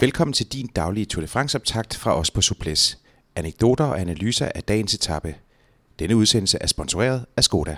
Velkommen 0.00 0.32
til 0.32 0.46
din 0.46 0.66
daglige 0.76 1.04
Tour 1.04 1.20
de 1.20 1.28
France-optakt 1.28 1.96
fra 1.96 2.18
os 2.18 2.30
på 2.30 2.40
Suples. 2.40 2.98
Anekdoter 3.36 3.84
og 3.84 4.00
analyser 4.00 4.48
af 4.54 4.62
dagens 4.62 4.94
etape. 4.94 5.34
Denne 5.98 6.16
udsendelse 6.16 6.58
er 6.60 6.66
sponsoreret 6.66 7.24
af 7.36 7.44
Skoda. 7.44 7.76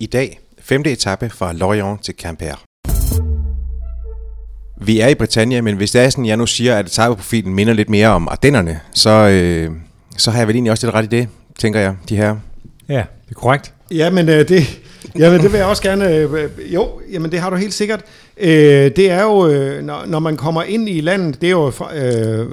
I 0.00 0.06
dag, 0.06 0.40
femte 0.60 0.92
etape 0.92 1.30
fra 1.30 1.52
Lorient 1.52 2.04
til 2.04 2.16
Quimper. 2.16 2.64
Vi 4.76 5.00
er 5.00 5.08
i 5.08 5.14
Britannia, 5.14 5.60
men 5.60 5.76
hvis 5.76 5.90
det 5.90 6.00
er 6.00 6.10
sådan, 6.10 6.26
jeg 6.26 6.36
nu 6.36 6.46
siger, 6.46 6.78
at 6.78 6.86
etapeprofilen 6.86 7.54
minder 7.54 7.72
lidt 7.72 7.90
mere 7.90 8.08
om 8.08 8.28
Ardennerne, 8.28 8.80
så, 8.94 9.10
øh, 9.10 9.72
så 10.16 10.30
har 10.30 10.38
jeg 10.38 10.48
vel 10.48 10.56
egentlig 10.56 10.70
også 10.70 10.86
lidt 10.86 10.94
ret 10.94 11.04
i 11.04 11.16
det, 11.16 11.28
tænker 11.58 11.80
jeg, 11.80 11.96
de 12.08 12.16
her. 12.16 12.36
Ja, 12.88 13.04
det 13.28 13.30
er 13.30 13.40
korrekt. 13.40 13.72
Ja, 13.90 14.10
men 14.10 14.28
øh, 14.28 14.48
det, 14.48 14.80
jamen, 15.18 15.40
det 15.40 15.52
vil 15.52 15.58
jeg 15.58 15.66
også 15.66 15.82
gerne... 15.82 16.14
Øh, 16.14 16.32
øh, 16.32 16.74
jo, 16.74 16.88
jamen 17.12 17.32
det 17.32 17.40
har 17.40 17.50
du 17.50 17.56
helt 17.56 17.74
sikkert. 17.74 18.00
Øh, 18.36 18.50
det 18.96 19.10
er 19.10 19.22
jo, 19.22 19.48
øh, 19.48 19.84
når, 19.84 20.04
når 20.06 20.18
man 20.18 20.36
kommer 20.36 20.62
ind 20.62 20.88
i 20.88 21.00
landet, 21.00 21.40
det 21.40 21.46
er 21.46 21.50
jo, 21.50 21.72
øh, 21.94 22.40
øh, 22.40 22.46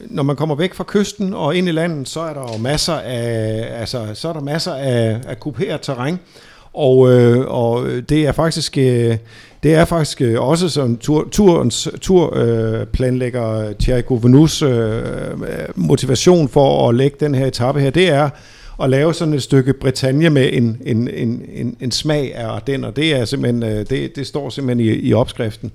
når 0.00 0.22
man 0.22 0.36
kommer 0.36 0.54
væk 0.54 0.74
fra 0.74 0.84
kysten 0.88 1.34
og 1.34 1.56
ind 1.56 1.68
i 1.68 1.72
landet, 1.72 2.08
så 2.08 2.20
er 2.20 2.34
der 2.34 2.52
jo 2.52 2.58
masser 2.58 2.94
af, 2.94 3.68
altså, 3.80 4.06
så 4.14 4.28
er 4.28 4.32
der 4.32 4.40
masser 4.40 4.74
af, 4.74 5.20
af 5.28 5.40
kuperet 5.40 5.80
terræn. 5.80 6.18
Og, 6.72 7.12
øh, 7.12 7.46
og 7.46 7.86
det 8.08 8.26
er 8.26 8.32
faktisk... 8.32 8.78
Øh, 8.78 9.16
det 9.62 9.74
er 9.74 9.84
faktisk 9.84 10.20
øh, 10.20 10.40
også 10.40 10.68
som 10.68 10.96
tur, 10.96 11.28
turens 11.32 11.88
turplanlægger 12.00 13.68
øh, 13.68 13.74
Thierry 13.74 14.02
Gouvenus 14.06 14.62
øh, 14.62 15.02
motivation 15.74 16.48
for 16.48 16.88
at 16.88 16.94
lægge 16.94 17.16
den 17.20 17.34
her 17.34 17.46
etape 17.46 17.80
her, 17.80 17.90
det 17.90 18.08
er 18.08 18.30
at 18.82 18.90
lave 18.90 19.14
sådan 19.14 19.34
et 19.34 19.42
stykke 19.42 19.72
Bretagne 19.72 20.30
med 20.30 20.50
en, 20.52 20.82
en, 20.86 21.08
en, 21.08 21.42
en, 21.52 21.76
en 21.80 21.90
smag 21.90 22.34
af 22.34 22.48
Ardenner. 22.48 22.90
Det, 22.90 23.14
er 23.14 23.24
simpelthen, 23.24 23.62
øh, 23.62 23.86
det, 23.90 24.16
det 24.16 24.26
står 24.26 24.50
simpelthen 24.50 24.86
i, 24.86 25.08
i 25.08 25.14
opskriften. 25.14 25.72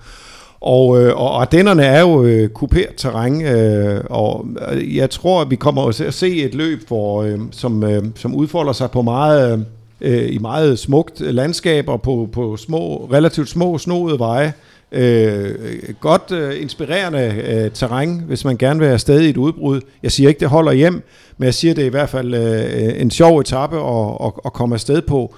Og, 0.61 1.01
øh, 1.01 1.21
og 1.21 1.41
Ardennerne 1.41 1.83
er 1.83 2.01
jo 2.01 2.23
øh, 2.23 2.49
kuperet 2.49 2.95
terræn, 2.97 3.41
øh, 3.41 4.03
og 4.09 4.47
øh, 4.71 4.95
jeg 4.95 5.09
tror, 5.09 5.41
at 5.41 5.49
vi 5.49 5.55
kommer 5.55 5.91
til 5.91 6.03
at 6.03 6.13
se 6.13 6.43
et 6.43 6.55
løb, 6.55 6.87
hvor, 6.87 7.23
øh, 7.23 7.39
som, 7.51 7.83
øh, 7.83 8.03
som 8.15 8.35
udfolder 8.35 8.73
sig 8.73 8.91
på 8.91 9.01
meget, 9.01 9.65
øh, 10.01 10.33
i 10.33 10.37
meget 10.37 10.79
smukt 10.79 11.19
landskab 11.19 11.89
og 11.89 12.01
på, 12.01 12.29
på 12.31 12.57
små, 12.57 13.09
relativt 13.11 13.49
små, 13.49 13.77
snoede 13.77 14.19
veje. 14.19 14.53
Øh, 14.95 15.55
godt 15.99 16.31
øh, 16.31 16.61
inspirerende 16.61 17.43
øh, 17.47 17.71
terræn, 17.71 18.23
hvis 18.27 18.45
man 18.45 18.57
gerne 18.57 18.79
vil 18.79 18.87
have 18.87 18.99
sted 18.99 19.21
i 19.21 19.29
et 19.29 19.37
udbrud. 19.37 19.81
Jeg 20.03 20.11
siger 20.11 20.29
ikke, 20.29 20.39
det 20.39 20.49
holder 20.49 20.71
hjem, 20.71 21.03
men 21.37 21.45
jeg 21.45 21.53
siger, 21.53 21.73
det 21.73 21.81
er 21.81 21.85
i 21.85 21.89
hvert 21.89 22.09
fald 22.09 22.33
øh, 22.33 23.01
en 23.01 23.11
sjov 23.11 23.39
etape 23.39 23.77
at, 23.77 24.17
at, 24.25 24.31
at 24.45 24.53
komme 24.53 24.75
afsted 24.75 25.01
på. 25.01 25.35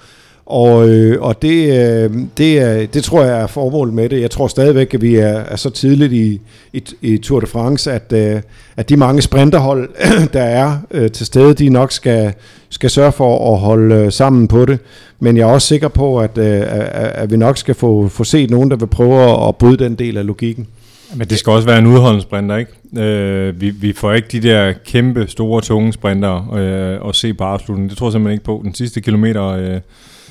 Og, 0.48 0.88
øh, 0.88 1.22
og 1.22 1.42
det, 1.42 1.68
øh, 1.68 2.10
det, 2.38 2.58
er, 2.58 2.86
det 2.86 3.04
tror 3.04 3.24
jeg 3.24 3.40
er 3.40 3.46
formålet 3.46 3.94
med 3.94 4.08
det. 4.08 4.20
Jeg 4.20 4.30
tror 4.30 4.48
stadigvæk, 4.48 4.94
at 4.94 5.02
vi 5.02 5.16
er, 5.16 5.28
er 5.28 5.56
så 5.56 5.70
tidligt 5.70 6.12
i, 6.12 6.40
i, 6.72 6.82
i 7.02 7.18
Tour 7.18 7.40
de 7.40 7.46
France, 7.46 7.92
at, 7.92 8.12
øh, 8.12 8.40
at 8.76 8.88
de 8.88 8.96
mange 8.96 9.22
sprinterhold, 9.22 9.88
der 10.32 10.42
er 10.42 10.78
øh, 10.90 11.10
til 11.10 11.26
stede, 11.26 11.54
de 11.54 11.68
nok 11.68 11.92
skal, 11.92 12.32
skal 12.70 12.90
sørge 12.90 13.12
for 13.12 13.54
at 13.54 13.60
holde 13.60 13.94
øh, 13.94 14.12
sammen 14.12 14.48
på 14.48 14.64
det. 14.64 14.78
Men 15.20 15.36
jeg 15.36 15.48
er 15.48 15.52
også 15.52 15.68
sikker 15.68 15.88
på, 15.88 16.18
at, 16.18 16.38
øh, 16.38 16.62
at 16.92 17.30
vi 17.30 17.36
nok 17.36 17.58
skal 17.58 17.74
få, 17.74 18.08
få 18.08 18.24
set 18.24 18.50
nogen, 18.50 18.70
der 18.70 18.76
vil 18.76 18.86
prøve 18.86 19.48
at 19.48 19.56
bryde 19.56 19.84
den 19.84 19.94
del 19.94 20.16
af 20.16 20.26
logikken. 20.26 20.66
Men 21.14 21.28
det 21.28 21.38
skal 21.38 21.50
også 21.50 21.68
være 21.68 21.78
en 21.78 21.86
udholdende 21.86 22.22
sprinter, 22.22 22.56
ikke? 22.56 22.72
Øh, 22.98 23.60
vi, 23.60 23.70
vi 23.70 23.92
får 23.92 24.12
ikke 24.12 24.28
de 24.32 24.40
der 24.48 24.72
kæmpe, 24.84 25.26
store, 25.28 25.62
tunge 25.62 25.92
sprinter 25.92 26.54
øh, 26.54 27.08
at 27.08 27.16
se 27.16 27.34
på 27.34 27.44
afslutningen. 27.44 27.90
Det 27.90 27.98
tror 27.98 28.06
jeg 28.06 28.12
simpelthen 28.12 28.32
ikke 28.32 28.44
på. 28.44 28.60
Den 28.64 28.74
sidste 28.74 29.00
kilometer 29.00 29.44
øh, 29.44 29.80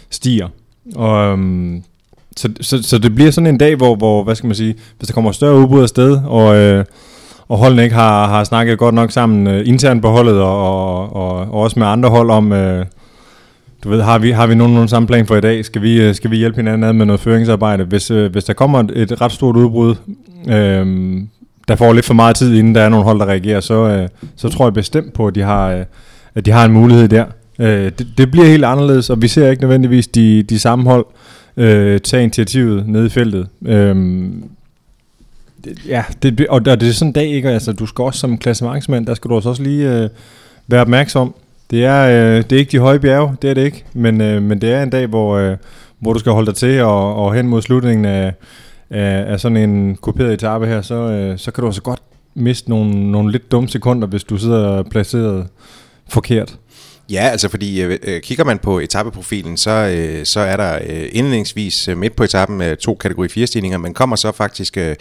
stiger. 0.09 0.47
Og, 0.95 1.31
øhm, 1.31 1.83
så, 2.37 2.49
så, 2.61 2.83
så 2.83 2.97
det 2.97 3.15
bliver 3.15 3.31
sådan 3.31 3.47
en 3.47 3.57
dag, 3.57 3.75
hvor, 3.75 3.95
hvor 3.95 4.23
hvad 4.23 4.35
skal 4.35 4.47
man 4.47 4.55
sige, 4.55 4.75
hvis 4.97 5.07
der 5.07 5.13
kommer 5.13 5.31
større 5.31 5.59
udbrud 5.59 5.81
af 5.81 5.89
sted, 5.89 6.19
og, 6.25 6.55
øh, 6.55 6.85
og 7.47 7.57
holdene 7.57 7.83
ikke 7.83 7.95
har, 7.95 8.27
har 8.27 8.43
snakket 8.43 8.77
godt 8.77 8.95
nok 8.95 9.11
sammen 9.11 9.47
øh, 9.47 9.67
internt 9.67 10.01
på 10.01 10.09
holdet, 10.09 10.41
og, 10.41 10.57
og, 10.57 11.15
og, 11.15 11.39
og 11.39 11.53
også 11.53 11.79
med 11.79 11.87
andre 11.87 12.09
hold 12.09 12.29
om, 12.29 12.53
øh, 12.53 12.85
du 13.83 13.89
ved, 13.89 14.01
har 14.01 14.19
vi, 14.19 14.31
har 14.31 14.47
vi 14.47 14.55
nogen, 14.55 14.73
nogen 14.73 14.89
samme 14.89 15.07
plan 15.07 15.25
for 15.25 15.35
i 15.35 15.41
dag? 15.41 15.65
Skal 15.65 15.81
vi, 15.81 16.01
øh, 16.01 16.15
skal 16.15 16.31
vi 16.31 16.37
hjælpe 16.37 16.55
hinanden 16.55 16.83
ad 16.83 16.93
med 16.93 17.05
noget 17.05 17.19
føringsarbejde? 17.19 17.83
Hvis, 17.83 18.11
øh, 18.11 18.31
hvis 18.31 18.43
der 18.43 18.53
kommer 18.53 18.79
et, 18.79 18.91
et 18.95 19.21
ret 19.21 19.31
stort 19.31 19.55
udbrud, 19.55 19.95
øh, 20.49 21.17
der 21.67 21.75
får 21.75 21.93
lidt 21.93 22.05
for 22.05 22.13
meget 22.13 22.35
tid, 22.35 22.55
inden 22.55 22.75
der 22.75 22.81
er 22.81 22.89
nogle 22.89 23.05
hold, 23.05 23.19
der 23.19 23.25
reagerer, 23.25 23.59
så, 23.59 23.73
øh, 23.73 24.07
så 24.35 24.49
tror 24.49 24.65
jeg 24.65 24.73
bestemt 24.73 25.13
på, 25.13 25.27
at 25.27 25.35
de 25.35 25.41
har, 25.41 25.71
øh, 25.71 25.85
at 26.35 26.45
de 26.45 26.51
har 26.51 26.65
en 26.65 26.71
mulighed 26.71 27.07
der. 27.07 27.25
Øh, 27.59 27.91
det, 27.97 28.07
det 28.17 28.31
bliver 28.31 28.47
helt 28.47 28.65
anderledes, 28.65 29.09
og 29.09 29.21
vi 29.21 29.27
ser 29.27 29.49
ikke 29.49 29.61
nødvendigvis 29.61 30.07
de, 30.07 30.43
de 30.43 30.59
samme 30.59 30.89
hold 30.89 31.05
øh, 31.57 31.99
tage 31.99 32.23
initiativet 32.23 32.87
nede 32.87 33.05
i 33.05 33.09
feltet. 33.09 33.47
Øh, 33.65 33.95
det, 35.63 35.85
ja, 35.87 36.03
det, 36.23 36.47
og, 36.47 36.61
og 36.67 36.81
det 36.81 36.89
er 36.89 36.91
sådan 36.91 37.09
en 37.09 37.13
dag, 37.13 37.27
ikke? 37.27 37.49
Altså, 37.49 37.71
du 37.71 37.85
skal 37.85 38.03
også 38.03 38.19
som 38.19 38.37
klassementsmand, 38.37 39.05
der 39.05 39.13
skal 39.13 39.29
du 39.29 39.35
altså 39.35 39.49
også 39.49 39.63
lige 39.63 39.93
øh, 39.93 40.09
være 40.67 40.81
opmærksom. 40.81 41.33
Det 41.71 41.85
er, 41.85 42.03
øh, 42.07 42.43
det 42.43 42.51
er 42.51 42.57
ikke 42.57 42.71
de 42.71 42.79
høje 42.79 42.99
bjerge, 42.99 43.35
det 43.41 43.49
er 43.49 43.53
det 43.53 43.65
ikke, 43.65 43.83
men, 43.93 44.21
øh, 44.21 44.41
men 44.41 44.61
det 44.61 44.71
er 44.71 44.83
en 44.83 44.89
dag, 44.89 45.07
hvor, 45.07 45.37
øh, 45.37 45.57
hvor 45.99 46.13
du 46.13 46.19
skal 46.19 46.31
holde 46.31 46.45
dig 46.45 46.55
til 46.55 46.81
og, 46.81 47.15
og 47.15 47.33
hen 47.33 47.47
mod 47.47 47.61
slutningen 47.61 48.05
af, 48.05 48.33
af, 48.89 49.31
af 49.31 49.39
sådan 49.39 49.57
en 49.57 49.95
kuperet 49.95 50.33
etape 50.33 50.67
her, 50.67 50.81
så, 50.81 50.95
øh, 50.95 51.37
så 51.37 51.51
kan 51.51 51.61
du 51.61 51.67
også 51.67 51.81
godt 51.81 51.99
miste 52.35 52.69
nogle, 52.69 53.11
nogle 53.11 53.31
lidt 53.31 53.51
dumme 53.51 53.69
sekunder, 53.69 54.07
hvis 54.07 54.23
du 54.23 54.37
sidder 54.37 54.83
placeret 54.83 55.47
forkert. 56.09 56.57
Ja, 57.09 57.29
altså 57.29 57.49
fordi 57.49 57.81
øh, 57.81 57.99
øh, 58.03 58.21
kigger 58.21 58.43
man 58.43 58.59
på 58.59 58.79
etappeprofilen, 58.79 59.57
så, 59.57 59.71
øh, 59.71 60.25
så 60.25 60.39
er 60.39 60.57
der 60.57 60.79
øh, 60.87 61.09
indledningsvis 61.11 61.87
øh, 61.87 61.97
midt 61.97 62.15
på 62.15 62.23
etappen 62.23 62.61
øh, 62.61 62.77
to 62.77 62.95
kategori 62.95 63.27
4 63.27 63.47
stigninger, 63.47 63.77
men 63.77 63.93
kommer 63.93 64.15
så 64.15 64.31
faktisk 64.31 64.77
øh, 64.77 64.95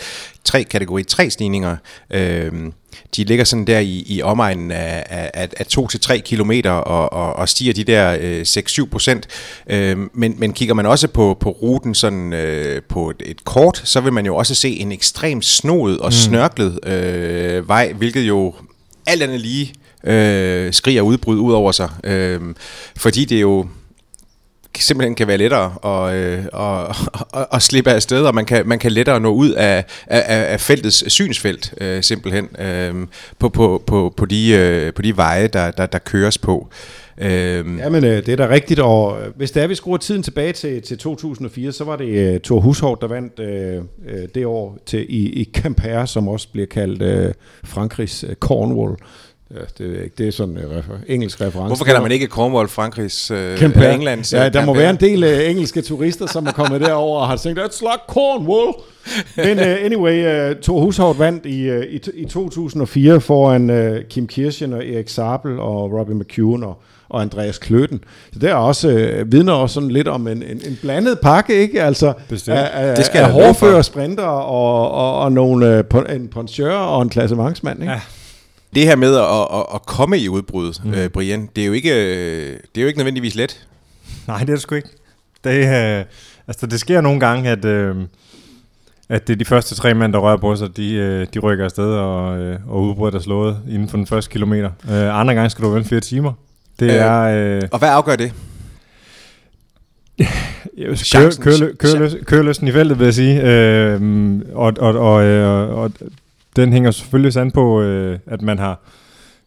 tre 0.45 0.65
kategori 0.65 1.03
3 1.03 1.31
stigninger. 1.31 1.77
Øh, 2.11 2.53
de 3.17 3.25
ligger 3.25 3.45
sådan 3.45 3.67
der 3.67 3.79
i, 3.79 4.05
i 4.07 4.23
omegnen 4.23 4.71
af, 4.71 5.07
af, 5.35 5.49
af 5.57 5.65
2-3 5.79 6.17
kilometer 6.17 6.71
og, 6.71 7.13
og, 7.13 7.37
og 7.37 7.49
stiger 7.49 7.73
de 7.73 7.85
der 7.85 8.17
øh, 8.21 8.41
6-7 8.41 8.89
procent. 8.89 9.27
Øh, 9.71 9.99
men, 10.15 10.35
men 10.39 10.53
kigger 10.53 10.75
man 10.75 10.87
også 10.87 11.09
på, 11.09 11.37
på 11.41 11.51
ruten 11.51 11.95
sådan 11.95 12.33
øh, 12.33 12.83
på 12.89 13.11
et, 13.11 13.23
et 13.25 13.45
kort, 13.45 13.83
så 13.85 14.01
vil 14.01 14.13
man 14.13 14.27
jo 14.27 14.37
også 14.37 14.55
se 14.55 14.71
en 14.71 14.93
ekstrem 14.93 15.43
snoet 15.43 15.99
og 15.99 16.09
mm. 16.09 16.13
snørklet 16.13 16.89
øh, 16.89 17.69
vej, 17.69 17.93
hvilket 17.93 18.23
jo 18.23 18.55
alt 19.07 19.23
andet 19.23 19.41
lige 19.41 19.73
øh, 20.07 20.73
skriger 20.73 21.03
udbrud 21.03 21.39
ud 21.39 21.53
over 21.53 21.73
sig. 21.73 21.91
Øh, 22.05 22.41
fordi 22.97 23.25
det 23.25 23.41
jo 23.41 23.67
simpelthen 24.79 25.15
kan 25.15 25.27
være 25.29 25.37
lettere 25.37 25.73
at, 25.85 26.15
øh, 26.15 26.45
at, 26.55 26.97
at, 27.35 27.47
at 27.53 27.63
slippe 27.63 27.91
af 27.91 28.03
sted, 28.03 28.23
og 28.23 28.35
man 28.35 28.45
kan, 28.45 28.69
man 28.69 28.79
kan 28.79 28.93
lettere 28.93 29.21
nå 29.21 29.33
ud 29.33 29.51
af, 29.51 29.85
af, 30.07 30.53
af 30.53 30.61
feltets 30.61 31.13
synsfelt, 31.13 31.75
øh, 31.81 32.03
simpelthen, 32.03 32.49
øh, 32.59 32.95
på, 33.39 33.49
på, 33.49 33.83
på, 33.87 34.15
på, 34.17 34.27
de, 34.27 34.51
øh, 34.51 34.95
på 34.95 35.03
de 35.03 35.17
veje, 35.17 35.47
der, 35.47 35.71
der, 35.71 35.87
der 35.87 35.99
køres 35.99 36.39
på. 36.39 36.69
Øhm. 37.19 37.79
Jamen, 37.79 38.05
øh, 38.05 38.27
det 38.27 38.29
er 38.29 38.37
da 38.37 38.49
rigtigt, 38.49 38.81
og 38.81 39.21
øh, 39.21 39.37
hvis 39.37 39.51
det 39.51 39.63
er, 39.63 39.67
vi 39.67 39.75
skruer 39.75 39.97
tiden 39.97 40.23
tilbage 40.23 40.53
til, 40.53 40.83
til 40.83 40.99
2004, 40.99 41.73
så 41.73 41.85
var 41.85 41.97
det 41.97 42.35
øh, 42.35 42.41
Thor 42.41 42.61
Hushovd, 42.61 43.01
der 43.01 43.09
vandt 43.09 43.39
øh, 43.41 43.77
øh 44.09 44.29
det 44.35 44.47
år 44.47 44.79
til, 44.87 45.07
i, 45.09 45.41
i 45.41 45.51
Camper, 45.55 46.05
som 46.05 46.29
også 46.29 46.49
bliver 46.53 46.67
kaldt 46.67 47.03
øh, 47.03 47.35
Frankrigs 47.65 48.25
øh, 48.25 48.35
Cornwall. 48.35 48.97
Ja, 49.55 49.61
det, 49.79 49.99
er 49.99 50.03
ikke, 50.03 50.15
det 50.19 50.29
er 50.29 50.33
sådan 50.33 50.57
en 50.57 50.65
refer- 50.79 51.05
engelsk 51.09 51.41
reference. 51.41 51.67
Hvorfor 51.67 51.85
kalder 51.85 52.01
man 52.01 52.13
ikke 52.13 52.27
Cornwall 52.27 52.69
Frankrigs 52.69 53.31
øh, 53.31 53.63
England? 53.95 54.35
Ja, 54.35 54.49
der 54.49 54.65
må 54.65 54.75
være 54.75 54.91
en 54.91 54.97
del 54.97 55.25
uh, 55.25 55.51
engelske 55.51 55.83
turister, 55.83 56.27
som 56.27 56.47
er 56.47 56.53
kommet 56.53 56.81
derover 56.81 57.21
og 57.21 57.29
har 57.29 57.37
tænkt, 57.37 57.61
it's 57.61 57.81
like 57.81 58.03
Cornwall. 58.09 58.75
Men 59.37 59.59
uh, 59.59 59.85
anyway, 59.85 60.51
uh, 60.51 60.57
Thor 60.63 60.81
Hushovd 60.81 61.17
vandt 61.17 61.47
i, 61.47 61.71
uh, 61.71 61.83
i, 61.83 62.01
i 62.15 62.25
2004 62.25 63.21
foran 63.21 63.71
uh, 63.71 63.97
Kim 64.11 64.27
Kirchen 64.27 64.73
og 64.73 64.87
Erik 64.87 65.09
Sabel 65.09 65.61
og 65.61 65.93
Robin 65.93 66.19
McEwen 66.19 66.63
og, 66.63 66.83
og 67.09 67.23
Andreas 67.23 67.59
Kløten. 67.59 68.05
Så 68.33 68.39
det 68.39 68.51
er 68.51 68.55
også 68.55 68.89
uh, 68.89 69.33
vidner 69.33 69.53
også 69.53 69.75
sådan 69.75 69.91
lidt 69.91 70.09
om 70.09 70.29
en, 70.29 70.43
en, 70.43 70.61
en 70.67 70.79
blandet 70.83 71.19
pakke, 71.23 71.55
ikke? 71.55 71.83
Altså, 71.83 72.07
af, 72.07 72.71
af, 72.73 72.97
det 72.97 73.05
skal 73.07 73.21
af 73.21 73.33
hårdføre 73.33 73.83
sprinter 73.83 74.25
og, 74.25 74.91
og, 74.91 75.21
og 75.21 75.33
nogle, 75.33 75.85
uh, 75.95 76.15
en 76.17 76.29
poncheur 76.29 76.73
og 76.73 77.03
en 77.03 77.09
klassementsmand, 77.09 77.81
ikke? 77.81 77.93
Ja 77.93 78.01
det 78.75 78.85
her 78.85 78.97
med 78.97 79.17
at, 79.17 79.59
at, 79.61 79.67
at 79.75 79.87
komme 79.87 80.19
i 80.19 80.29
udbrud, 80.29 80.81
mm. 80.85 80.95
øh, 80.95 81.09
Brian, 81.09 81.49
det 81.57 81.63
er, 81.63 81.67
jo 81.67 81.73
ikke, 81.73 81.95
det 82.53 82.77
er 82.77 82.83
jo 82.83 82.87
ikke 82.87 82.99
nødvendigvis 82.99 83.35
let. 83.35 83.67
Nej, 84.27 84.39
det 84.39 84.49
er 84.49 84.55
det 84.55 84.63
sgu 84.63 84.75
ikke. 84.75 84.89
Det, 85.45 85.99
øh, 85.99 86.05
altså, 86.49 86.67
det 86.67 86.81
sker 86.81 87.01
nogle 87.01 87.21
gange, 87.21 87.51
at, 87.51 87.65
øh, 87.65 87.97
at 89.09 89.27
det 89.27 89.33
er 89.33 89.37
de 89.37 89.45
første 89.45 89.75
tre 89.75 89.95
mænd, 89.95 90.13
der 90.13 90.19
rører 90.19 90.37
på 90.37 90.57
sig, 90.57 90.77
de, 90.77 90.95
øh, 90.95 91.27
de 91.35 91.39
rykker 91.39 91.65
afsted, 91.65 91.85
og, 91.85 92.39
øh, 92.39 92.59
og 92.69 92.83
udbrud 92.83 93.13
er 93.13 93.19
slået 93.19 93.59
inden 93.69 93.89
for 93.89 93.97
den 93.97 94.07
første 94.07 94.31
kilometer. 94.31 94.71
Øh, 94.91 95.21
andre 95.21 95.35
gange 95.35 95.51
skal 95.51 95.65
du 95.65 95.71
vente 95.71 95.89
fire 95.89 96.01
timer. 96.01 96.33
Det 96.81 96.91
øh, 96.91 96.95
er, 96.95 97.21
øh, 97.23 97.63
og 97.73 97.79
hvad 97.79 97.89
afgør 97.89 98.17
det? 98.17 98.33
Køreløsten 102.25 102.69
i 102.69 102.73
feltet, 102.73 102.99
vil 102.99 103.05
jeg 103.05 103.15
sige. 103.15 103.43
Øh, 103.43 104.01
og, 104.55 104.73
og, 104.79 104.95
og, 104.95 105.15
og, 105.15 105.69
og 105.69 105.91
den 106.57 106.73
hænger 106.73 106.91
selvfølgelig 106.91 107.33
sand 107.33 107.53
på, 107.53 107.83
øh, 107.83 108.19
at 108.27 108.43
man 108.43 108.59
har 108.59 108.81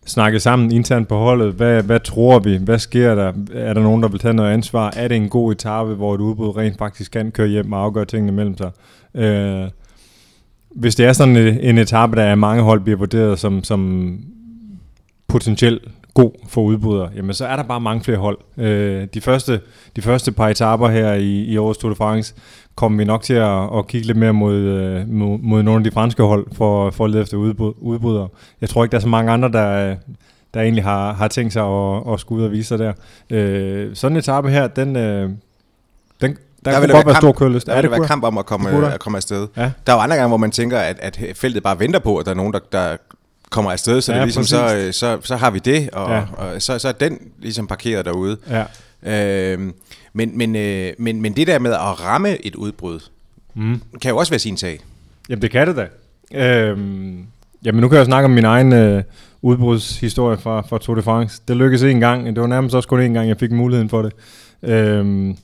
snakket 0.06 0.42
sammen 0.42 0.72
internt 0.72 1.08
på 1.08 1.18
holdet. 1.18 1.54
Hvad, 1.54 1.84
hvad 1.84 2.00
tror 2.00 2.40
vi? 2.40 2.58
Hvad 2.58 2.80
sker 2.80 3.16
der? 3.16 3.34
Er 3.54 3.74
der 3.74 3.82
nogen, 3.82 4.04
der 4.04 4.10
vil 4.10 4.20
tage 4.20 4.34
noget 4.34 4.54
ansvar? 4.54 4.94
Er 4.96 5.08
det 5.08 5.18
en 5.18 5.30
god 5.30 5.52
etape, 5.52 5.94
hvor 5.94 6.16
et 6.16 6.22
udbud 6.22 6.58
rent 6.58 6.78
faktisk 6.78 7.12
kan 7.12 7.32
køre 7.32 7.48
hjem 7.48 7.74
og 7.74 7.84
afgøre 7.84 8.06
tingene 8.06 8.32
mellem 8.32 8.58
sig? 8.58 8.72
Øh, 9.16 9.70
hvis 10.70 10.96
det 10.96 11.06
er 11.06 11.14
sådan 11.14 11.36
en, 11.36 11.60
en 11.60 11.78
etape, 11.78 12.16
der 12.16 12.24
er 12.24 12.36
mange 12.36 12.64
hold 12.64 12.82
bliver 12.82 12.98
vurderet 12.98 13.40
som, 13.40 13.64
som 13.64 14.12
potentielt 15.28 15.84
god 16.22 16.32
for 16.48 16.62
udbryder, 16.62 17.08
jamen 17.16 17.34
så 17.34 17.46
er 17.46 17.56
der 17.56 17.64
bare 17.64 17.82
mange 17.82 18.04
flere 18.04 18.18
hold. 18.18 18.38
Øh, 18.58 19.08
de, 19.14 19.22
første, 19.22 19.62
de 19.96 20.02
første 20.02 20.32
par 20.32 20.48
etaper 20.48 20.88
her 20.88 21.14
i, 21.14 21.44
i 21.44 21.58
årets 21.58 21.80
Tour 21.80 21.90
de 21.90 21.96
France 21.96 22.34
kommer 22.76 22.98
vi 22.98 23.06
nok 23.06 23.22
til 23.24 23.34
at, 23.34 23.78
at 23.78 23.88
kigge 23.88 24.08
lidt 24.08 24.18
mere 24.18 24.34
mod, 24.34 24.56
øh, 24.56 25.10
mod, 25.10 25.40
mod 25.40 25.64
nogle 25.64 25.80
af 25.80 25.84
de 25.84 25.92
franske 25.92 26.24
hold 26.24 26.48
for, 26.54 26.92
for 26.92 27.06
at 27.06 27.12
lede 27.12 27.22
efter 27.22 27.38
udbrydere. 27.38 28.28
Jeg 28.62 28.70
tror 28.70 28.84
ikke, 28.84 28.92
der 28.92 28.98
er 28.98 29.02
så 29.02 29.08
mange 29.08 29.32
andre, 29.32 29.52
der, 29.52 29.96
der 30.54 30.62
egentlig 30.62 30.84
har, 30.84 31.14
har 31.14 31.28
tænkt 31.28 31.54
sig 31.54 31.64
at, 31.64 32.14
at 32.14 32.20
skulle 32.20 32.42
ud 32.42 32.46
og 32.46 32.52
vise 32.52 32.68
sig 32.68 32.80
der. 32.80 32.94
Øh, 33.30 33.96
sådan 33.96 34.16
en 34.16 34.20
etape 34.20 34.50
her, 34.50 34.68
den, 34.68 34.96
øh, 34.96 35.30
den, 36.22 36.38
der, 36.66 36.72
der 36.72 36.80
vil 36.80 36.90
godt 36.90 37.06
være 37.06 37.16
stor 37.16 37.32
kørelyst. 37.32 37.68
Der 37.68 37.76
vil 37.76 37.84
det 37.84 37.92
være 37.92 38.08
kamp 38.08 38.24
om 38.24 38.38
at 38.38 38.46
komme, 38.46 38.94
at 38.94 39.00
komme 39.00 39.18
afsted. 39.18 39.48
Ja. 39.58 39.72
Der 39.88 39.94
er 39.94 39.98
jo 39.98 40.02
andre 40.02 40.16
gange, 40.16 40.28
hvor 40.28 40.38
man 40.38 40.52
tænker, 40.52 40.80
at, 40.80 41.00
at 41.00 41.20
feltet 41.36 41.64
bare 41.64 41.80
venter 41.80 42.00
på, 42.00 42.18
at 42.18 42.26
der 42.26 42.32
er 42.32 42.36
nogen, 42.36 42.54
der, 42.54 42.60
der 42.72 42.98
kommer 43.50 43.72
afsted, 43.72 44.02
så, 44.02 44.12
ja, 44.14 44.18
det 44.18 44.26
ligesom, 44.26 44.44
så, 44.44 44.76
øh, 44.76 44.94
så, 44.94 45.18
så 45.24 45.36
har 45.36 45.52
vi 45.52 45.60
det, 45.60 45.90
og, 45.90 46.12
ja. 46.12 46.24
og 46.38 46.62
så, 46.62 46.80
så 46.80 46.88
er 46.88 46.92
den 46.92 47.20
ligesom 47.40 47.68
parkeret 47.68 48.06
derude. 48.06 48.38
Ja. 48.50 48.64
Øhm, 49.04 49.74
men, 50.14 50.38
men, 50.38 50.56
øh, 50.56 50.94
men, 50.98 51.22
men 51.22 51.36
det 51.36 51.48
der 51.48 51.60
med 51.60 51.72
at 51.72 52.06
ramme 52.06 52.46
et 52.46 52.56
udbrud, 52.56 53.00
mm. 53.54 53.82
kan 54.02 54.10
jo 54.10 54.18
også 54.18 54.32
være 54.32 54.40
sin 54.40 54.58
sag. 54.58 54.80
Jamen 55.30 55.42
det 55.42 55.52
kan 55.52 55.68
det 55.68 55.76
da. 55.76 55.88
Øhm, 56.34 57.26
jamen 57.66 57.82
nu 57.82 57.90
kan 57.90 57.98
jeg 57.98 58.06
snakke 58.06 58.26
om 58.26 58.32
min 58.32 58.46
egen 58.46 58.74
øh, 58.74 59.04
udbrudshistorie 59.42 60.38
fra, 60.38 60.62
fra 60.62 60.78
Tour 60.78 60.96
de 60.96 61.02
France. 61.02 61.42
Det 61.48 61.58
lykkedes 61.58 61.84
en 61.84 62.00
gang, 62.00 62.26
det 62.26 62.42
var 62.42 62.48
nærmest 62.48 62.76
også 62.76 62.90
kun 62.90 63.02
en 63.02 63.14
gang, 63.14 63.28
jeg 63.30 63.38
fik 63.40 63.52
muligheden 63.52 63.90
for 63.90 64.02
det. 64.02 64.14
Øhm, 64.64 65.38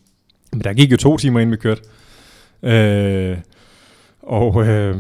men 0.51 0.61
der 0.63 0.73
gik 0.73 0.91
jo 0.91 0.97
to 0.97 1.17
timer, 1.17 1.39
inden 1.39 1.51
vi 1.51 1.57
kørte. 1.57 1.81
Øh, 2.63 3.37
og 4.21 4.67
øh, 4.67 4.95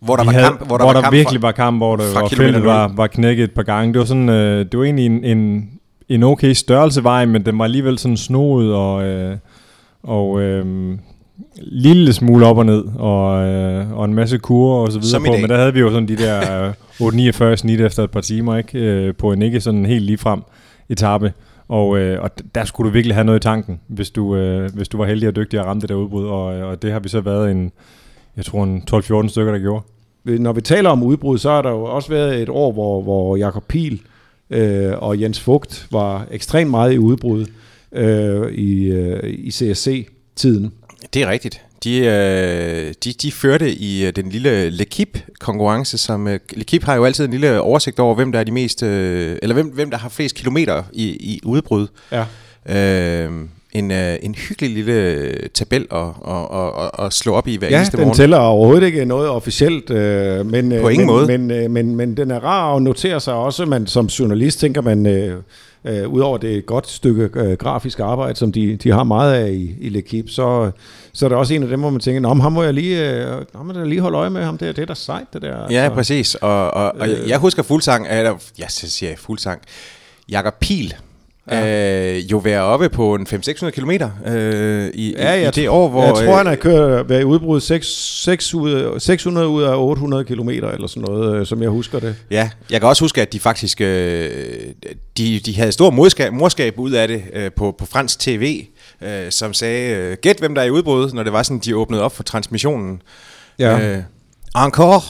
hvor 0.00 0.16
der 0.16 0.24
var 0.24 0.32
havde, 0.32 0.44
kamp, 0.44 0.66
hvor 0.66 0.76
der, 0.76 0.84
hvor 0.84 0.92
var 0.92 0.92
der 0.92 1.02
kamp 1.02 1.12
virkelig 1.12 1.40
fra, 1.40 1.46
var 1.46 1.52
kamp, 1.52 1.78
hvor, 1.78 1.96
der, 1.96 2.18
hvor 2.18 2.28
feltet 2.28 2.64
var, 2.64 2.92
var 2.96 3.06
knækket 3.06 3.44
et 3.44 3.52
par 3.52 3.62
gange. 3.62 3.92
Det 3.92 3.98
var 3.98 4.04
sådan, 4.04 4.28
øh, 4.28 4.66
det 4.72 4.78
var 4.78 4.84
egentlig 4.84 5.06
en, 5.06 5.24
en, 5.24 5.70
en 6.08 6.22
okay 6.22 6.52
størrelsevej, 6.52 7.24
men 7.24 7.46
den 7.46 7.58
var 7.58 7.64
alligevel 7.64 7.98
sådan 7.98 8.16
snoet 8.16 8.74
og, 8.74 9.04
øh, 9.04 9.36
og 10.02 10.40
øh, 10.40 10.98
lille 11.56 12.12
smule 12.12 12.46
op 12.46 12.58
og 12.58 12.66
ned, 12.66 12.84
og, 12.98 13.46
øh, 13.46 13.92
og 13.92 14.04
en 14.04 14.14
masse 14.14 14.38
kurer 14.38 14.80
og 14.86 14.92
så 14.92 14.98
videre 14.98 15.20
på. 15.20 15.40
Men 15.40 15.50
der 15.50 15.56
havde 15.56 15.74
vi 15.74 15.80
jo 15.80 15.90
sådan 15.90 16.08
de 16.08 16.16
der 16.16 16.66
øh, 17.00 17.52
8-49 17.52 17.56
snit 17.56 17.80
efter 17.80 18.02
et 18.02 18.10
par 18.10 18.20
timer, 18.20 18.56
ikke? 18.56 18.78
Øh, 18.78 19.14
på 19.14 19.32
en 19.32 19.42
ikke 19.42 19.60
sådan 19.60 19.86
helt 19.86 20.04
ligefrem 20.04 20.42
etape. 20.88 21.32
Og, 21.68 21.98
øh, 21.98 22.22
og 22.22 22.30
der 22.54 22.64
skulle 22.64 22.88
du 22.88 22.92
virkelig 22.92 23.14
have 23.16 23.24
noget 23.24 23.40
i 23.40 23.42
tanken, 23.42 23.80
hvis 23.88 24.10
du, 24.10 24.36
øh, 24.36 24.70
hvis 24.74 24.88
du 24.88 24.98
var 24.98 25.06
heldig 25.06 25.28
og 25.28 25.36
dygtig 25.36 25.60
at 25.60 25.66
ramme 25.66 25.80
det 25.80 25.88
der 25.88 25.94
udbrud. 25.94 26.26
Og, 26.26 26.44
og 26.44 26.82
det 26.82 26.92
har 26.92 27.00
vi 27.00 27.08
så 27.08 27.20
været 27.20 27.50
en, 27.50 27.72
jeg 28.36 28.44
tror 28.44 28.64
en 28.64 28.82
12-14 28.90 29.28
stykker, 29.28 29.52
der 29.52 29.58
gjorde. 29.58 29.84
Når 30.24 30.52
vi 30.52 30.60
taler 30.60 30.90
om 30.90 31.02
udbrud, 31.02 31.38
så 31.38 31.50
har 31.50 31.62
der 31.62 31.70
jo 31.70 31.84
også 31.84 32.08
været 32.08 32.42
et 32.42 32.48
år, 32.48 32.72
hvor, 32.72 33.02
hvor 33.02 33.36
Jakob 33.36 33.64
Pil 33.68 34.00
øh, 34.50 34.92
og 34.98 35.20
Jens 35.20 35.40
Fugt 35.40 35.86
var 35.90 36.26
ekstremt 36.30 36.70
meget 36.70 36.92
i 36.92 36.98
udbrud 36.98 37.46
øh, 37.92 38.52
i, 38.52 38.84
øh, 38.84 39.34
i 39.38 39.50
CSC-tiden. 39.50 40.72
Det 41.14 41.22
er 41.22 41.30
rigtigt. 41.30 41.62
De, 41.84 41.98
øh, 41.98 42.94
de, 43.04 43.12
de 43.12 43.32
førte 43.32 43.74
i 43.74 44.06
øh, 44.06 44.12
den 44.16 44.28
lille 44.28 44.68
L'Equipe-konkurrence, 44.68 45.98
som 45.98 46.28
øh, 46.28 46.40
L'Equipe 46.52 46.84
har 46.84 46.94
jo 46.94 47.04
altid 47.04 47.24
en 47.24 47.30
lille 47.30 47.60
oversigt 47.60 47.98
over, 47.98 48.14
hvem 48.14 48.32
der 48.32 48.40
er 48.40 48.44
de 48.44 48.52
mest, 48.52 48.82
øh, 48.82 49.38
eller 49.42 49.54
hvem, 49.54 49.66
hvem 49.66 49.90
der 49.90 49.98
har 49.98 50.08
flest 50.08 50.36
kilometer 50.36 50.82
i, 50.92 51.04
i 51.04 51.40
udbrud. 51.44 51.86
Ja. 52.12 52.24
Øh, 52.68 53.32
en, 53.78 53.90
øh, 53.90 54.16
en 54.22 54.34
hyggelig 54.34 54.70
lille 54.70 55.48
tabel 55.54 55.86
at, 55.90 55.98
at, 56.28 56.60
at, 56.78 57.06
at 57.06 57.12
slå 57.12 57.34
op 57.34 57.48
i 57.48 57.56
hver 57.56 57.68
ja, 57.70 57.76
eneste 57.76 57.96
morgen. 57.96 58.08
Ja, 58.08 58.12
den 58.12 58.16
tæller 58.16 58.38
overhovedet 58.38 58.86
ikke 58.86 59.04
noget 59.04 59.28
officielt. 59.28 59.90
Øh, 59.90 60.46
men, 60.46 60.70
På 60.80 60.88
ingen 60.88 61.06
men, 61.06 61.06
måde. 61.06 61.26
Men, 61.26 61.46
men, 61.46 61.72
men, 61.72 61.96
men 61.96 62.16
den 62.16 62.30
er 62.30 62.38
rar 62.38 62.76
at 62.76 62.82
notere 62.82 63.20
sig 63.20 63.34
også. 63.34 63.66
Man, 63.66 63.86
som 63.86 64.06
journalist 64.06 64.60
tænker 64.60 64.80
man, 64.80 65.06
øh, 65.06 65.34
øh, 65.86 66.08
udover 66.08 66.38
det 66.38 66.56
et 66.56 66.66
godt 66.66 66.88
stykke 66.88 67.30
øh, 67.34 67.52
grafisk 67.52 68.00
arbejde, 68.00 68.38
som 68.38 68.52
de, 68.52 68.76
de 68.76 68.90
har 68.90 69.04
meget 69.04 69.34
af 69.34 69.50
i, 69.50 69.74
i 69.80 69.88
L'Equipe, 69.88 70.30
så, 70.30 70.70
så 71.12 71.24
er 71.24 71.28
det 71.28 71.38
også 71.38 71.54
en 71.54 71.62
af 71.62 71.68
dem, 71.68 71.80
hvor 71.80 71.90
man 71.90 72.00
tænker, 72.00 72.20
Nå, 72.20 72.34
ham 72.34 72.52
må 72.52 72.62
jeg 72.62 72.74
lige, 72.74 73.10
øh, 73.10 73.44
ham 73.54 73.66
må 73.66 73.72
jeg 73.72 73.86
lige 73.86 74.00
holde 74.00 74.18
øje 74.18 74.30
med 74.30 74.42
ham. 74.42 74.58
Det, 74.58 74.76
det 74.76 74.82
er 74.82 74.86
da 74.86 74.94
sejt, 74.94 75.26
det 75.32 75.42
der. 75.42 75.56
Ja, 75.70 75.82
altså. 75.82 75.94
præcis. 75.94 76.34
Og, 76.34 76.70
og, 76.70 76.92
og 76.98 77.08
øh, 77.08 77.28
jeg 77.28 77.38
husker 77.38 77.62
fuldsang, 77.62 78.06
eller 78.10 78.34
ja, 78.58 78.68
så 78.68 78.90
siger 78.90 79.10
jeg 79.10 79.18
fuldsang, 79.18 79.60
Jakob 80.28 80.54
Pil, 80.60 80.94
ja. 81.50 82.14
øh, 82.14 82.30
jo 82.30 82.38
være 82.38 82.62
oppe 82.62 82.88
på 82.88 83.14
en 83.14 83.26
500-600 83.30 83.70
km 83.70 83.90
øh, 84.26 84.90
i, 84.94 85.14
ja, 85.18 85.34
i, 85.34 85.48
i 85.48 85.50
det 85.50 85.68
år, 85.68 85.88
hvor... 85.88 86.04
Jeg 86.04 86.14
tror, 86.14 86.32
øh, 86.32 86.36
han 86.36 86.46
har 86.46 86.54
kørt 86.56 87.08
været 87.08 87.20
i 87.20 87.24
udbrud 87.24 87.60
6, 87.60 87.86
6 88.22 88.54
ud, 88.54 89.00
600 89.00 89.48
ud 89.48 89.62
af 89.62 89.76
800 89.76 90.24
km 90.24 90.48
eller 90.48 90.86
sådan 90.86 91.02
noget, 91.08 91.36
øh, 91.36 91.46
som 91.46 91.62
jeg 91.62 91.70
husker 91.70 92.00
det. 92.00 92.16
Ja, 92.30 92.50
jeg 92.70 92.80
kan 92.80 92.88
også 92.88 93.04
huske, 93.04 93.22
at 93.22 93.32
de 93.32 93.40
faktisk 93.40 93.80
øh, 93.80 94.30
de, 95.18 95.40
de 95.40 95.56
havde 95.56 95.72
stor 95.72 95.90
morskab, 95.90 96.32
morskab 96.32 96.78
ud 96.78 96.92
af 96.92 97.08
det 97.08 97.22
øh, 97.32 97.50
på, 97.52 97.74
på 97.78 97.86
fransk 97.86 98.18
tv, 98.18 98.66
øh, 99.02 99.30
som 99.30 99.54
sagde, 99.54 99.96
øh, 99.96 100.16
gæt 100.22 100.38
hvem 100.38 100.54
der 100.54 100.62
er 100.62 100.66
i 100.66 100.70
udbrud, 100.70 101.12
når 101.12 101.22
det 101.22 101.32
var 101.32 101.42
sådan, 101.42 101.58
de 101.58 101.76
åbnede 101.76 102.02
op 102.02 102.16
for 102.16 102.22
transmissionen. 102.22 103.02
Ja. 103.58 103.96
Øh, 103.96 104.02
Encore 104.56 105.02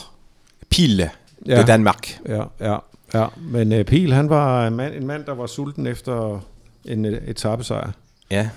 Pile 0.69 1.09
ja. 1.47 1.61
de 1.61 1.67
Danmark. 1.67 2.19
Ja, 2.27 2.43
ja. 2.61 2.77
Ja, 3.13 3.25
men 3.37 3.71
uh, 3.71 3.81
Pil, 3.81 4.13
han 4.13 4.29
var 4.29 4.67
en 4.67 4.75
mand, 4.75 4.93
en 4.93 5.07
mand, 5.07 5.25
der 5.25 5.35
var 5.35 5.47
sulten 5.47 5.87
efter 5.87 6.45
en 6.85 7.05
uh, 7.05 7.13
etappesejr. 7.27 7.91
Ja, 8.31 8.49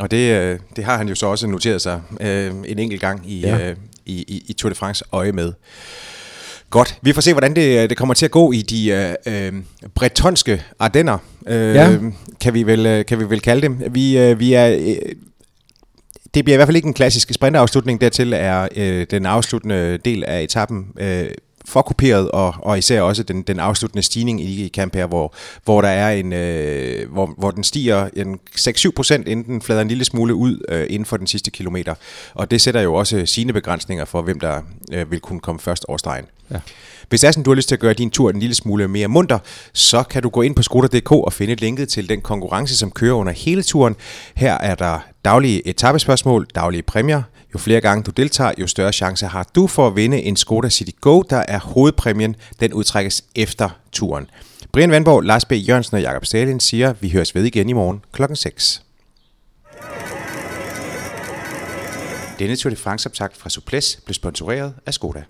og 0.00 0.10
det, 0.10 0.52
uh, 0.54 0.60
det 0.76 0.84
har 0.84 0.96
han 0.96 1.08
jo 1.08 1.14
så 1.14 1.26
også 1.26 1.46
noteret 1.46 1.82
sig 1.82 2.00
uh, 2.10 2.70
en 2.70 2.78
enkelt 2.78 3.00
gang 3.00 3.30
i, 3.30 3.40
ja. 3.40 3.70
uh, 3.70 3.76
i, 4.06 4.22
i, 4.22 4.44
i 4.48 4.52
Tour 4.52 4.68
de 4.68 4.74
France 4.74 5.04
øje 5.12 5.32
med. 5.32 5.52
Godt. 6.70 6.98
Vi 7.02 7.12
får 7.12 7.20
se, 7.20 7.32
hvordan 7.32 7.56
det, 7.56 7.90
det 7.90 7.98
kommer 7.98 8.14
til 8.14 8.24
at 8.24 8.30
gå 8.30 8.52
i 8.52 8.62
de 8.62 9.16
uh, 9.26 9.88
bretonske 9.94 10.62
Ardenner, 10.78 11.18
uh, 11.40 11.52
ja. 11.54 11.98
kan, 12.40 12.54
vi 12.54 12.62
vel, 12.62 13.04
kan 13.04 13.18
vi 13.18 13.30
vel 13.30 13.40
kalde 13.40 13.62
dem. 13.62 13.82
Vi, 13.90 14.30
uh, 14.30 14.40
vi 14.40 14.52
er... 14.52 14.76
Uh, 14.76 15.12
det 16.34 16.44
bliver 16.44 16.54
i 16.54 16.58
hvert 16.58 16.68
fald 16.68 16.76
ikke 16.76 16.88
en 16.88 16.94
klassisk 16.94 17.34
sprinterafslutning. 17.34 18.00
Dertil 18.00 18.32
er 18.32 18.68
øh, 18.76 19.06
den 19.10 19.26
afsluttende 19.26 19.98
del 20.04 20.24
af 20.24 20.42
etappen 20.42 20.86
øh, 21.00 21.26
forkuperet, 21.68 22.30
og, 22.30 22.54
og 22.58 22.78
især 22.78 23.00
også 23.00 23.22
den, 23.22 23.42
den 23.42 23.58
afsluttende 23.58 24.02
stigning 24.02 24.40
i, 24.40 24.64
i 24.64 24.68
Camp 24.68 24.94
her, 24.94 25.06
hvor, 25.06 25.34
hvor 25.64 25.80
der 25.80 25.88
er 25.88 26.10
en, 26.10 26.32
øh, 26.32 27.12
hvor, 27.12 27.34
hvor 27.38 27.50
den 27.50 27.64
stiger 27.64 28.08
en 28.16 28.38
6-7 28.58 28.90
procent, 28.96 29.28
inden 29.28 29.46
den 29.46 29.62
flader 29.62 29.82
en 29.82 29.88
lille 29.88 30.04
smule 30.04 30.34
ud 30.34 30.64
øh, 30.68 30.86
inden 30.90 31.06
for 31.06 31.16
den 31.16 31.26
sidste 31.26 31.50
kilometer. 31.50 31.94
Og 32.34 32.50
det 32.50 32.60
sætter 32.60 32.80
jo 32.80 32.94
også 32.94 33.26
sine 33.26 33.52
begrænsninger 33.52 34.04
for, 34.04 34.22
hvem 34.22 34.40
der 34.40 34.60
øh, 34.92 35.10
vil 35.10 35.20
kunne 35.20 35.40
komme 35.40 35.60
først 35.60 35.84
over 35.88 35.98
stregen. 35.98 36.24
Ja. 36.50 36.60
Hvis 37.08 37.24
er 37.24 37.30
sådan, 37.30 37.44
du 37.44 37.50
har 37.50 37.54
lyst 37.54 37.68
til 37.68 37.74
at 37.74 37.80
gøre 37.80 37.92
din 37.92 38.10
tur 38.10 38.30
en 38.30 38.40
lille 38.40 38.54
smule 38.54 38.88
mere 38.88 39.08
munter, 39.08 39.38
så 39.72 40.02
kan 40.02 40.22
du 40.22 40.28
gå 40.28 40.42
ind 40.42 40.54
på 40.54 40.62
Skoda.dk 40.62 41.12
og 41.12 41.32
finde 41.32 41.54
linket 41.54 41.88
til 41.88 42.08
den 42.08 42.20
konkurrence, 42.20 42.76
som 42.76 42.90
kører 42.90 43.14
under 43.14 43.32
hele 43.32 43.62
turen. 43.62 43.96
Her 44.34 44.54
er 44.54 44.74
der 44.74 44.98
daglige 45.24 45.68
etappespørgsmål, 45.68 46.46
daglige 46.54 46.82
præmier, 46.82 47.22
jo 47.54 47.58
flere 47.58 47.80
gange 47.80 48.02
du 48.04 48.10
deltager, 48.10 48.52
jo 48.58 48.66
større 48.66 48.92
chance 48.92 49.26
har 49.26 49.46
du 49.54 49.66
for 49.66 49.86
at 49.86 49.96
vinde 49.96 50.22
en 50.22 50.36
Skoda 50.36 50.68
City 50.68 50.90
Go, 51.00 51.22
der 51.22 51.44
er 51.48 51.58
hovedpræmien. 51.58 52.36
Den 52.60 52.72
udtrækkes 52.72 53.24
efter 53.34 53.68
turen. 53.92 54.26
Brian 54.72 54.90
Vandborg, 54.90 55.22
Lars 55.22 55.44
B. 55.44 55.52
Jørgensen 55.52 55.94
og 55.96 56.02
Jakob 56.02 56.24
Stalin 56.24 56.60
siger, 56.60 56.92
vi 56.92 57.10
høres 57.10 57.34
ved 57.34 57.44
igen 57.44 57.68
i 57.68 57.72
morgen 57.72 58.04
klokken 58.12 58.36
6. 58.36 58.82
Denne 62.38 62.56
Tour 62.56 62.70
de 62.70 62.76
France 62.76 63.08
optakt 63.08 63.36
fra 63.36 63.50
Suples 63.50 63.98
blev 64.04 64.14
sponsoreret 64.14 64.74
af 64.86 64.94
Skoda. 64.94 65.24